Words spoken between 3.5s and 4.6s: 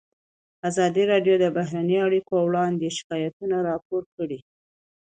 راپور کړي.